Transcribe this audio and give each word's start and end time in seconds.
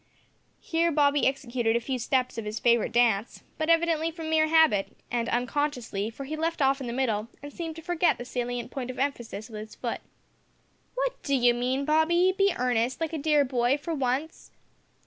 Here 0.61 0.91
Bobby 0.91 1.27
executed 1.27 1.75
a 1.75 1.79
few 1.79 1.99
steps 1.99 2.39
of 2.39 2.45
his 2.45 2.57
favourite 2.59 2.91
dance, 2.91 3.43
but 3.59 3.69
evidently 3.69 4.09
from 4.09 4.31
mere 4.31 4.47
habit, 4.47 4.97
and 5.11 5.29
unconsciously, 5.29 6.09
for 6.09 6.23
he 6.23 6.35
left 6.35 6.59
off 6.59 6.81
in 6.81 6.87
the 6.87 6.91
middle, 6.91 7.27
and 7.43 7.53
seemed 7.53 7.75
to 7.75 7.83
forget 7.83 8.17
the 8.17 8.25
salient 8.25 8.71
point 8.71 8.89
of 8.89 8.97
emphasis 8.97 9.47
with 9.47 9.59
his 9.59 9.75
foot. 9.75 9.99
"What 10.95 11.21
do 11.21 11.35
you 11.35 11.53
mean, 11.53 11.85
Bobby? 11.85 12.33
be 12.35 12.51
earnest, 12.57 12.99
like 12.99 13.13
a 13.13 13.19
dear 13.19 13.45
boy, 13.45 13.77
for 13.77 13.93
once." 13.93 14.49